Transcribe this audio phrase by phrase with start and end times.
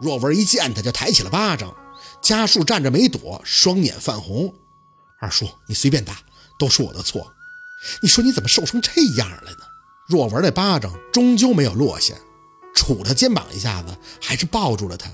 [0.00, 1.74] 若文一见他就抬起了巴掌，
[2.22, 4.52] 家树站着没躲，双眼泛红。
[5.20, 6.18] 二叔，你随便打，
[6.58, 7.32] 都是我的错。
[8.02, 9.58] 你说你怎么瘦成这样了呢？
[10.08, 12.14] 若文那巴掌终究没有落下，
[12.74, 15.10] 杵他肩膀一下子，还是抱住了他。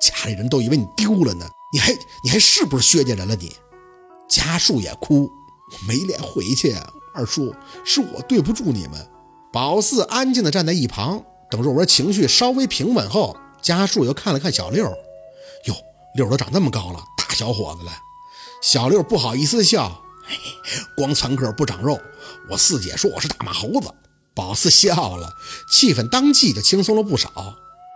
[0.00, 1.92] 家里人都以为你丢了呢，你还
[2.22, 3.34] 你还是不是薛家人了？
[3.34, 3.56] 你
[4.28, 6.76] 家树也哭，我没脸回去。
[7.14, 7.52] 二叔，
[7.84, 9.10] 是我对不住你们。
[9.52, 14.84] 宝四安静地站在一旁，等若文情绪稍微平稳后，家树又看了看小六，
[15.64, 15.74] 哟，
[16.14, 17.92] 六都长这么高了，大小伙子了。
[18.62, 20.02] 小六不好意思笑，
[20.96, 22.00] 光蹿个不长肉。
[22.50, 23.88] 我四姐说我是大马猴子。
[24.34, 25.32] 宝四笑了，
[25.70, 27.30] 气氛当即就轻松了不少。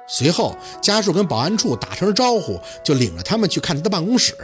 [0.09, 4.35] 随后，家树跟保安处打声招呼，就领着他们去看他的办公室，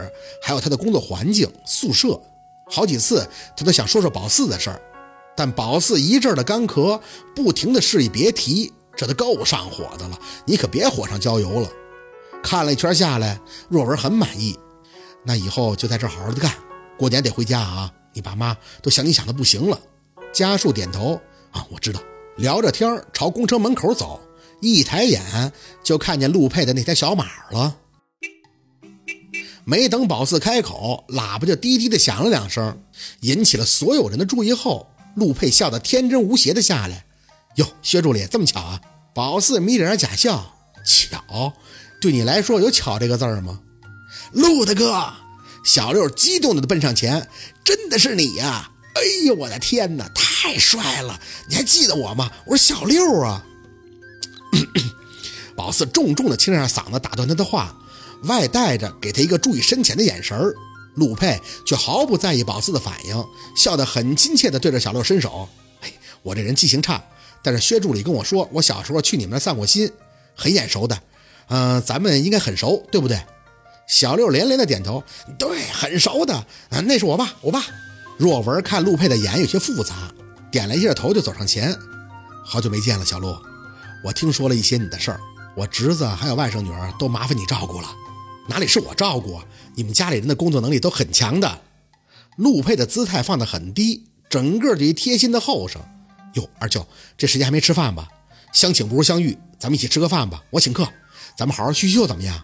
[0.41, 2.19] 还有他的工作环境、宿舍。
[2.71, 4.81] 好几次，他都想说说宝四的事儿，
[5.35, 6.99] 但宝四一阵的干咳，
[7.35, 11.69] 不停的示意别提，这都够上火的了，你可别火上浇油了。
[12.43, 13.39] 看了一圈下来，
[13.69, 14.59] 若文很满意，
[15.23, 16.53] 那以后就在这好好的干，
[16.97, 19.79] 过年得回家啊，你爸妈都想你想的不行了。
[20.33, 21.17] 家树点头
[21.51, 22.01] 啊，我知道。
[22.35, 24.19] 聊着天朝公车门口走，
[24.59, 25.23] 一抬眼
[25.81, 27.77] 就看见陆佩的那台小马了。
[29.63, 32.77] 没等宝四开口，喇叭就滴滴的响了两声，
[33.21, 34.51] 引起了所有人的注意。
[34.51, 37.05] 后，陆佩笑得天真无邪的下来
[37.55, 38.79] ：“哟，薛助理，这么巧啊！”
[39.13, 40.55] 宝四眯着眼假笑
[40.85, 41.53] ：“巧？
[42.01, 43.59] 对你来说有巧这个字儿吗？”
[44.31, 45.13] 陆大哥，
[45.63, 47.27] 小六激动的奔上前
[47.63, 48.71] ：“真的是你呀！
[48.95, 51.19] 哎呦，我的天哪，太帅了！
[51.47, 52.31] 你还记得我吗？
[52.45, 53.45] 我是小六啊！”
[55.55, 57.75] 宝四重重的清上嗓子，打断他的话。
[58.23, 60.53] 外带着给他一个注意深浅的眼神儿，
[60.95, 65.47] 陆佩却毫不在意宝四的反应，笑得很亲切的对着小六伸手
[65.79, 67.01] ：“嘿，我这人记性差，
[67.43, 69.91] 但是薛助理跟我说，我小时候去你们那散过心，
[70.35, 70.97] 很眼熟的。
[71.47, 73.19] 嗯，咱们应该很熟，对不对？”
[73.87, 75.03] 小六连连的点头
[75.39, 76.33] ：“对，很熟的。
[76.35, 77.65] 啊，那是我爸，我爸。”
[78.19, 80.11] 若文看陆佩的眼有些复杂，
[80.51, 81.75] 点了一下头就走上前
[82.45, 83.35] ：“好久没见了，小陆，
[84.03, 85.19] 我听说了一些你的事儿，
[85.55, 87.87] 我侄子还有外甥女儿都麻烦你照顾了。”
[88.47, 89.39] 哪里是我照顾？
[89.75, 91.61] 你们家里人的工作能力都很强的。
[92.35, 95.81] 陆佩的姿态放得很低，整个就一贴心的后生。
[96.35, 96.85] 哟，二舅，
[97.17, 98.07] 这时间还没吃饭吧？
[98.53, 100.43] 相请不如相遇，咱们一起吃个饭吧。
[100.49, 100.87] 我请客，
[101.37, 102.43] 咱们好好叙叙旧，怎么样？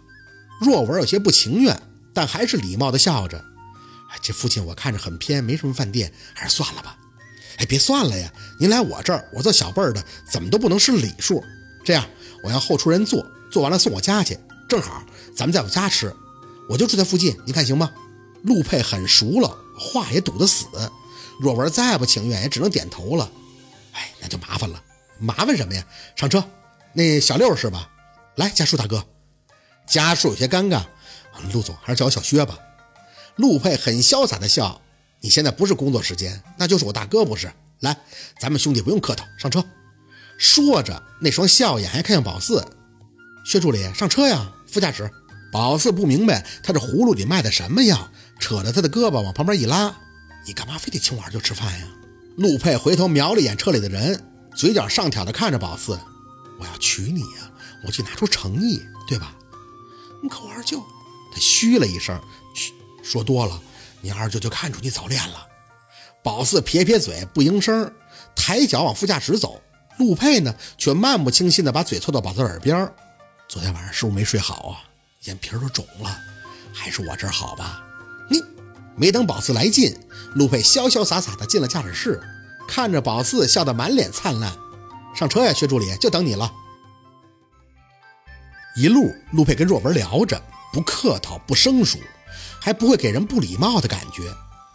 [0.61, 1.79] 若文有些不情愿，
[2.13, 3.37] 但还是礼貌的笑着。
[4.09, 6.97] 哎，这附近我看着很偏，没什么饭店，还是算了吧。
[7.57, 11.43] 哎，别算了呀，您来我这儿，我做小辈儿的，怎么都不能失礼数。
[11.83, 12.05] 这样，
[12.43, 15.03] 我让后厨人做，做完了送我家去，正好。
[15.35, 16.13] 咱们在我家吃，
[16.69, 17.91] 我就住在附近，你看行吗？
[18.43, 20.65] 陆佩很熟了，话也堵得死。
[21.39, 23.29] 若文再不情愿，也只能点头了。
[23.95, 24.81] 哎，那就麻烦了，
[25.19, 25.83] 麻烦什么呀？
[26.15, 26.43] 上车，
[26.93, 27.89] 那小六是吧？
[28.35, 29.03] 来，家树大哥。
[29.87, 30.83] 家树有些尴尬，
[31.53, 32.57] 陆总还是叫我小薛吧。
[33.35, 34.81] 陆佩很潇洒的笑，
[35.21, 37.51] 你现在不是工作时间，那就是我大哥不是？
[37.79, 37.97] 来，
[38.39, 39.63] 咱们兄弟不用客套，上车。
[40.37, 42.65] 说着，那双笑眼还看向宝四。
[43.45, 45.09] 薛助理，上车呀，副驾驶。
[45.51, 49.95] 宝四不明白他这葫芦里卖的什么药，扯着他的胳膊往旁边一拉
[50.45, 51.87] ：“你干嘛非得请我二舅吃饭呀？”
[52.37, 54.21] 陆佩回头瞄了一眼车里的人，
[54.55, 55.99] 嘴角上挑的看着宝四
[56.59, 57.51] ：“我要娶你呀，
[57.85, 59.35] 我就拿出诚意，对吧
[60.21, 60.83] ？”“你可我二舅……”
[61.33, 62.19] 他嘘了一声
[62.53, 62.73] ：“嘘，
[63.03, 63.61] 说多了，
[64.01, 65.47] 你二舅就看出你早恋了。”
[66.23, 67.91] 宝四撇撇嘴，不应声，
[68.35, 69.61] 抬脚往副驾驶走。
[69.97, 72.91] 陆佩呢，却漫不经心的把嘴凑到宝四耳边
[73.47, 74.83] ：“昨天晚上是不是没睡好啊？”
[75.23, 76.19] 眼皮都肿了，
[76.73, 77.81] 还是我这儿好吧？
[78.29, 78.41] 你
[78.95, 79.95] 没等宝四来劲，
[80.35, 82.21] 陆佩潇潇洒洒的进了驾驶室，
[82.67, 84.53] 看着宝四笑得满脸灿烂。
[85.15, 86.51] 上车呀，薛助理，就等你了。
[88.77, 90.41] 一路，陆佩跟若文聊着，
[90.73, 91.97] 不客套，不生疏，
[92.59, 94.23] 还不会给人不礼貌的感觉。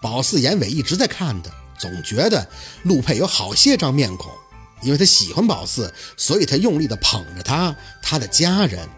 [0.01, 2.49] 宝四眼尾一直在看的，总觉得
[2.85, 4.33] 陆佩有好些张面孔，
[4.81, 8.89] 因为他喜欢宝四，所以他用力的捧着他，他的家人。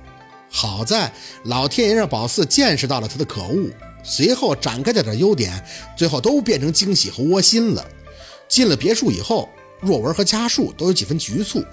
[0.49, 1.13] 好在
[1.45, 3.71] 老天爷让宝四见识到了他的可恶，
[4.03, 5.65] 随后展开点点优点，
[5.97, 7.87] 最后都变成惊喜和窝心了。
[8.49, 9.49] 进了别墅以后，
[9.81, 11.65] 若文和家树都有几分局促，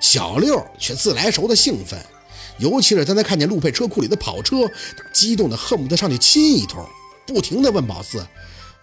[0.00, 1.98] 小六却自来熟的兴奋，
[2.58, 4.70] 尤其是当他看见陆佩车库里的跑车，
[5.12, 6.84] 激动的恨不得上去亲一通，
[7.26, 8.26] 不停的问宝四：“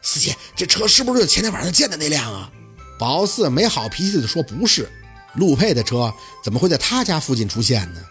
[0.02, 2.52] 四姐，这车是不是前天晚上见的那辆啊？”
[2.98, 4.90] 宝四没好脾气的说：“不是，
[5.36, 6.14] 陆佩的车
[6.44, 8.02] 怎么会在他家附近出现呢？”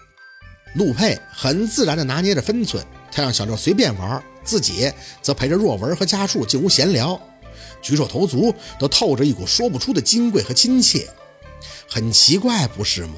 [0.76, 4.92] 陆佩很自然地拿捏着分寸，他让小六随便玩，自己
[5.22, 7.20] 则陪着若文和家树进屋闲聊，
[7.80, 11.08] 举手投足都透着一股说不出的金贵和亲切。
[11.88, 13.14] 很奇怪，不是吗？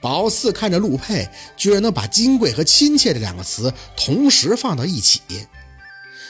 [0.00, 5.20] 宝四看着陆佩，居然能把金贵和亲切这两个词同时放到一起。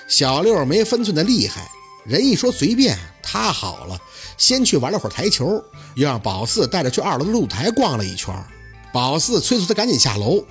[0.07, 1.67] 小六没分寸的厉害，
[2.05, 3.99] 人一说随便，他好了，
[4.37, 5.65] 先去玩了会儿台球，
[5.95, 8.35] 又让宝四带着去二楼的露台逛了一圈。
[8.93, 10.45] 宝四催促他赶紧下楼，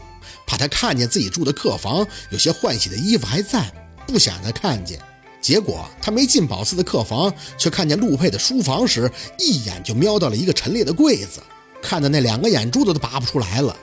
[0.45, 3.71] 怕他看见自己住的客房有些换洗的衣服还在，
[4.07, 4.99] 不想他看见。
[5.41, 11.41] 结果他没进宝四的客房，却看见陆佩的书房时，一眼就瞄到了一个陈列的柜子。
[11.81, 13.75] 看的那两个眼珠子都拔不出来了。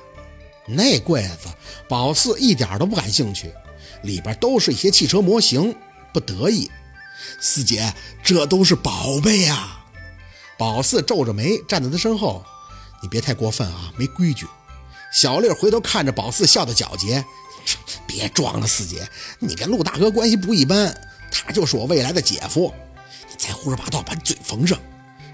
[0.67, 1.49] 那柜子，
[1.89, 3.53] 宝四一点都不感兴趣，
[4.03, 5.75] 里边都是一些汽车模型，
[6.13, 6.71] 不得意。
[7.41, 7.93] 四姐，
[8.23, 9.79] 这都是宝贝呀！
[10.57, 12.45] 宝四皱着眉站在他身后，
[13.03, 14.47] 你别太过分啊，没规矩。
[15.13, 17.25] 小六回头看着宝四，笑得皎洁。
[18.07, 19.07] 别装了，四姐，
[19.39, 20.95] 你跟陆大哥关系不一般，
[21.31, 22.73] 他就是我未来的姐夫。
[23.29, 24.79] 你再胡说八道，把你嘴缝上。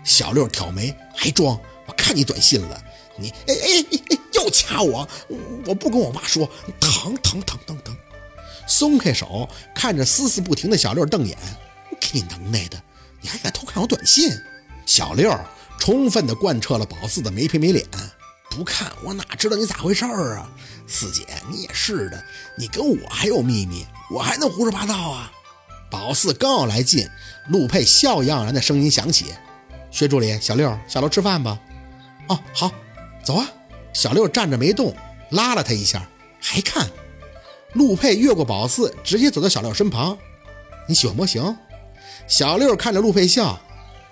[0.02, 1.58] 小六挑眉，还装？
[1.86, 2.82] 我看你短信了，
[3.16, 5.08] 你哎哎哎又掐我，
[5.66, 6.48] 我不跟我妈说，
[6.80, 7.96] 疼疼疼疼疼！
[8.66, 11.38] 松开手，看着丝丝不停的小六瞪眼，
[12.00, 12.82] 给你能耐的，
[13.20, 14.30] 你还敢偷看我短信？
[14.86, 15.38] 小六
[15.78, 17.86] 充分的贯彻了宝四的没皮没脸，
[18.54, 20.50] 不看我哪知道你咋回事儿啊？
[20.86, 22.24] 四姐你也是的，
[22.56, 25.32] 你跟我还有秘密，我还能胡说八道啊？
[25.90, 27.08] 宝四刚要来劲，
[27.48, 29.34] 陆佩笑意盎然的声音响起
[29.90, 31.58] ：“薛助理，小六下楼吃饭吧。”
[32.28, 32.70] 哦，好，
[33.22, 33.46] 走啊！
[33.92, 34.94] 小六站着没动，
[35.30, 36.08] 拉了他一下，
[36.40, 36.88] 还看。
[37.74, 40.16] 陆佩越过宝四，直接走到小六身旁。
[40.88, 41.56] 你喜欢模型？
[42.26, 43.60] 小六看着陆佩笑，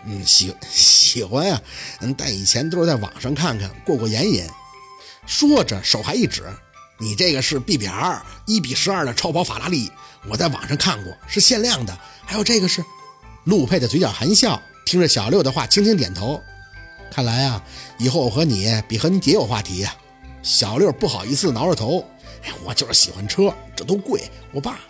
[0.04, 1.60] 嗯，喜喜欢呀。
[2.00, 4.44] 嗯，但以前都是在网上看看，过过眼瘾。
[5.26, 6.42] 说着，手还一指，
[6.98, 7.40] 你这个？
[7.40, 9.90] 是 BBR 一比十二的超跑法拉利，
[10.28, 11.96] 我在网上看过，是限量的。
[12.24, 12.66] 还有这个？
[12.66, 12.84] 是……
[13.44, 16.40] 陆佩的嘴角含笑，听着小六的话，轻轻点头。
[17.10, 17.62] 看来啊，
[17.98, 19.94] 以后我和你比和你姐有话题呀。
[20.42, 22.04] 小六不好意思挠着头，
[22.44, 24.28] 哎，我就是喜欢车，这都贵。
[24.50, 24.80] 我爸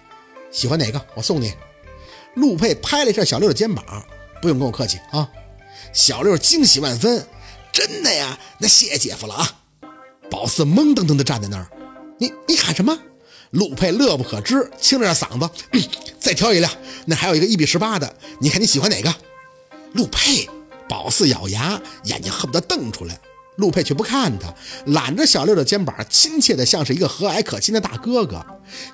[0.50, 1.52] 喜欢哪个，我送你。
[2.34, 3.84] 陆佩拍了一下小六的肩膀，
[4.42, 5.26] 不用跟我客气啊。
[5.94, 7.26] 小六惊喜万分，
[7.72, 8.38] 真的呀？
[8.58, 9.48] 那谢姐夫了啊。
[10.30, 11.66] 宝四懵噔噔的站在那儿，
[12.18, 12.98] 你你喊什么？
[13.50, 15.48] 陆佩乐不可支，清了下嗓子，
[16.18, 16.72] 再挑一辆，
[17.06, 19.14] 那还有一个一比十八的，你看你喜欢哪个？
[19.92, 20.48] 陆佩。
[20.88, 23.18] 宝四咬牙，眼睛恨不得瞪出来。
[23.56, 24.52] 陆佩却不看他，
[24.86, 28.44] 揽着小六的肩膀，亲切的像是一个和蔼可亲的大哥哥。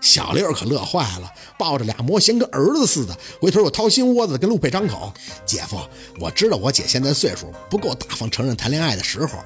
[0.00, 5.12] 小六可乐坏了，抱着俩模型跟儿子似的，回头又掏心窝子跟陆佩张口
[5.46, 5.78] ：“姐夫，
[6.18, 9.38] 我知道我姐现在岁数不够大方承认谈恋爱的时候，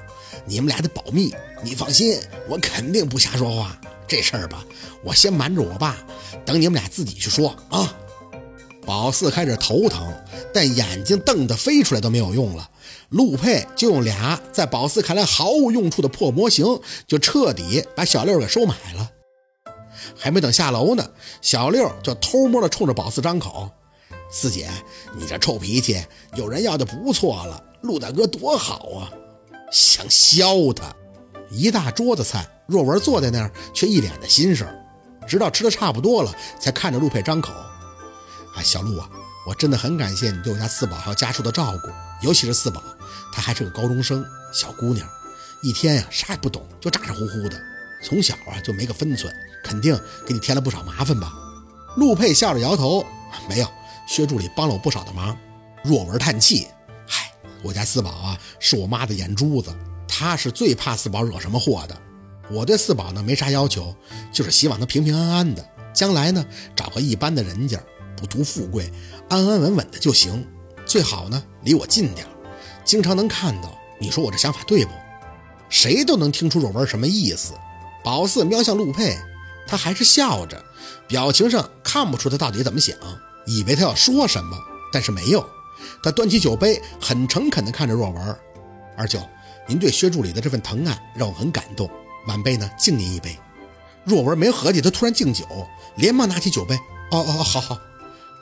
[0.45, 1.33] 你们俩得保密。
[1.63, 2.19] 你放心，
[2.49, 3.79] 我肯定不瞎说话。
[4.07, 4.65] 这事儿吧，
[5.03, 5.95] 我先瞒着我爸，
[6.43, 7.95] 等你们俩自己去说啊。”
[8.85, 10.13] 宝四开始头疼，
[10.53, 12.69] 但眼睛瞪得飞出来都没有用了。
[13.09, 16.65] 陆佩就用俩在宝四看来毫无用处的破模型，
[17.07, 19.09] 就彻底把小六给收买了。
[20.17, 21.09] 还没等下楼呢，
[21.41, 23.69] 小六就偷摸的冲着宝四张口
[24.31, 24.69] ：“四姐，
[25.15, 26.03] 你这臭脾气，
[26.35, 27.63] 有人要就不错了。
[27.81, 29.11] 陆大哥多好啊，
[29.71, 30.93] 想削他。”
[31.51, 34.67] 一大桌子菜，若文坐在那儿却一脸的心事，
[35.27, 37.53] 直到吃的差不多了，才看着陆佩张口。
[38.55, 39.07] 哎，小陆啊，
[39.45, 41.89] 我真的很感谢你对我家四宝还有家属的照顾，
[42.21, 42.81] 尤其是四宝，
[43.33, 45.07] 她还是个高中生，小姑娘，
[45.61, 47.61] 一天呀啥也不懂，就咋咋呼呼的，
[48.01, 51.33] 从小啊就没个分寸，肯定给你添了不少麻烦吧？
[51.97, 53.05] 陆佩笑着摇头，
[53.49, 53.67] 没有，
[54.07, 55.37] 薛助理帮了我不少的忙。
[55.83, 56.67] 若文叹气，
[57.05, 57.29] 嗨，
[57.61, 59.75] 我家四宝啊是我妈的眼珠子，
[60.07, 61.97] 她是最怕四宝惹什么祸的。
[62.49, 63.93] 我对四宝呢没啥要求，
[64.31, 66.45] 就是希望他平平安安的，将来呢
[66.75, 67.77] 找个一般的人家。
[68.15, 68.91] 不图富贵，
[69.29, 70.47] 安安稳稳的就行。
[70.85, 72.27] 最好呢，离我近点
[72.83, 73.73] 经常能看到。
[73.99, 74.91] 你说我这想法对不？
[75.69, 77.53] 谁都能听出若文什么意思。
[78.03, 79.17] 宝四瞄向陆佩，
[79.65, 80.61] 他还是笑着，
[81.07, 82.95] 表情上看不出他到底怎么想。
[83.45, 84.57] 以为他要说什么，
[84.91, 85.45] 但是没有。
[86.03, 88.37] 他端起酒杯，很诚恳地看着若文
[88.97, 89.21] ：“二舅，
[89.67, 91.89] 您对薛助理的这份疼爱让我很感动。
[92.27, 93.37] 晚辈呢，敬您一杯。”
[94.03, 95.45] 若文没合计，他突然敬酒，
[95.95, 96.75] 连忙拿起酒杯
[97.11, 97.77] ：“哦哦哦，好好。”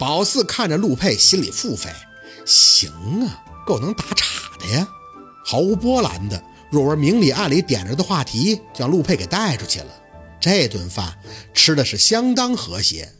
[0.02, 1.90] 宝四看着陆佩，心里腹诽
[2.44, 2.90] ：“行
[3.24, 4.88] 啊，够能打岔的呀！”
[5.46, 9.86] 毫无波澜的若文明里暗里点着的话题，将陆佩给带出去了。
[10.40, 11.16] 这顿饭
[11.54, 13.14] 吃的是相当和谐。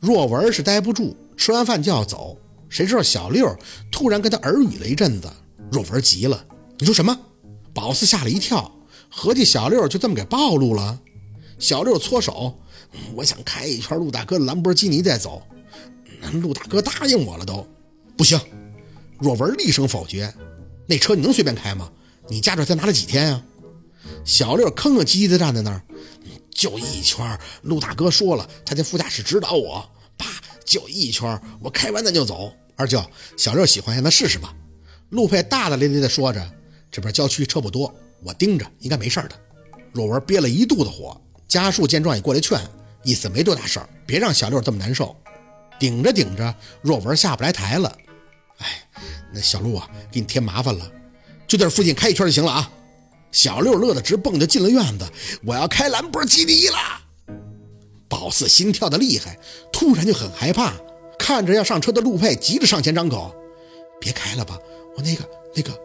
[0.00, 2.38] 若文是待不住，吃完饭就要走，
[2.70, 3.54] 谁知道小六
[3.90, 5.30] 突然跟他耳语了一阵子。
[5.70, 6.42] 若文急了
[6.80, 7.14] ：“你说什么？”
[7.74, 8.72] 宝四吓了一跳，
[9.10, 10.98] 合计小六就这么给暴露了。
[11.58, 12.58] 小六搓手
[13.14, 15.42] ：“我想开一圈陆大哥的兰博基尼再走。”
[16.30, 17.66] 陆大哥答应我了，都
[18.16, 18.40] 不行。
[19.18, 20.32] 若文厉声否决
[20.86, 21.90] ：“那车你能随便开吗？
[22.28, 23.42] 你驾照才拿了几天呀？”
[24.24, 25.82] 小六吭吭唧唧的站在那儿，
[26.50, 27.38] 就一圈。
[27.62, 30.26] 陆大哥说了，他在副驾驶指导我，爸
[30.64, 32.52] 就一圈，我开完咱就走。
[32.76, 33.04] 二舅，
[33.36, 34.54] 小六喜欢，让他试试吧。
[35.10, 36.52] 陆佩大大咧咧地说着，
[36.90, 39.32] 这边郊区车不多，我盯着，应该没事的。
[39.92, 42.60] 若文憋了一肚子火，家树见状也过来劝，
[43.04, 45.14] 意思没多大事儿，别让小六这么难受。
[45.82, 47.92] 顶着顶着，若文下不来台了。
[48.58, 48.88] 哎，
[49.34, 50.88] 那小陆啊，给你添麻烦了，
[51.44, 52.70] 就在这附近开一圈就行了啊。
[53.32, 55.04] 小六乐得直蹦，就进了院子。
[55.44, 56.76] 我要开兰博基尼了。
[58.08, 59.36] 宝四心跳的厉害，
[59.72, 60.72] 突然就很害怕，
[61.18, 63.34] 看着要上车的陆佩，急着上前张口
[64.00, 64.56] ：“别开了吧，
[64.96, 65.76] 我那个那个。”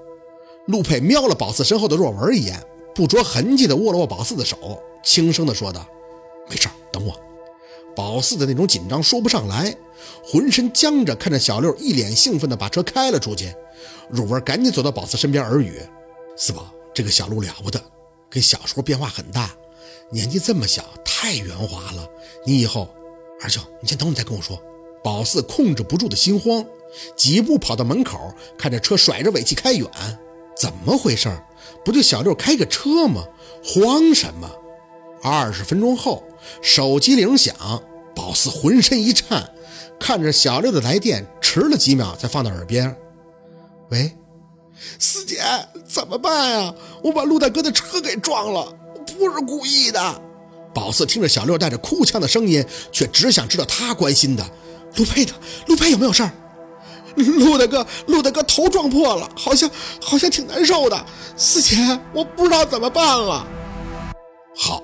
[0.67, 2.63] 陆佩瞄了宝四身后的若文一眼，
[2.93, 5.87] 不着痕迹的握了握宝四的手，轻声的说道
[6.47, 7.19] ：“没事，等我。”
[7.95, 9.75] 宝四的那种紧张说不上来，
[10.23, 13.53] 浑身僵着，看着小六一脸兴奋的把车开了出去。
[14.09, 15.81] 汝文赶紧走到宝四身边耳语
[16.37, 17.79] ：“四宝。”这个小路了不得，
[18.27, 19.51] 跟小时候变化很大，
[20.09, 22.09] 年纪这么小，太圆滑了。
[22.43, 22.89] 你以后，
[23.39, 24.59] 二舅，你先等，你再跟我说。
[25.03, 26.65] 宝四控制不住的心慌，
[27.15, 29.87] 几步跑到门口，看着车甩着尾气开远，
[30.59, 31.29] 怎么回事？
[31.85, 33.23] 不就小六开个车吗？
[33.63, 34.49] 慌什么？
[35.21, 36.23] 二十分钟后，
[36.63, 37.55] 手机铃响，
[38.15, 39.53] 宝四浑身一颤，
[39.99, 42.95] 看着小六的来电，迟了几秒才放到耳边。
[43.89, 44.15] 喂。
[44.99, 45.41] 四姐，
[45.87, 46.73] 怎么办呀？
[47.03, 48.71] 我把陆大哥的车给撞了，
[49.17, 50.21] 不是故意的。
[50.71, 54.47] 宝四听着小六带着哭腔的声音，却只想知道他关心的
[54.95, 55.33] 陆佩的
[55.65, 56.31] 陆佩有没有事儿。
[57.15, 59.67] 陆大哥，陆大哥头撞破了，好像
[59.99, 61.05] 好像挺难受的。
[61.35, 61.75] 四姐，
[62.13, 63.47] 我不知道怎么办了。
[64.55, 64.83] 好，